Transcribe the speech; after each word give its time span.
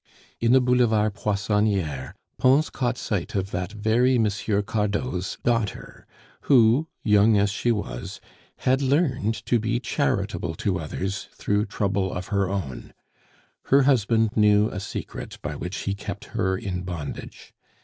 In 0.39 0.51
the 0.51 0.61
Boulevard 0.61 1.13
Poissonniere, 1.13 2.15
Pons 2.39 2.71
caught 2.71 2.97
sight 2.97 3.35
of 3.35 3.51
that 3.51 3.71
very 3.71 4.15
M. 4.15 4.23
Cardot's 4.23 5.37
daughter, 5.43 6.07
who, 6.49 6.87
young 7.03 7.37
as 7.37 7.51
she 7.51 7.71
was, 7.71 8.19
had 8.65 8.81
learned 8.81 9.35
to 9.45 9.59
be 9.59 9.79
charitable 9.79 10.55
to 10.55 10.79
others 10.79 11.27
through 11.35 11.67
trouble 11.67 12.11
of 12.11 12.29
her 12.29 12.49
own. 12.49 12.95
Her 13.65 13.83
husband 13.83 14.31
knew 14.35 14.71
a 14.71 14.79
secret 14.79 15.37
by 15.43 15.55
which 15.55 15.77
he 15.81 15.93
kept 15.93 16.25
her 16.33 16.57
in 16.57 16.81
bondage. 16.81 17.53